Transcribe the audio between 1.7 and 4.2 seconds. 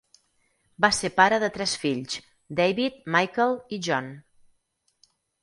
fills: David, Michael i John.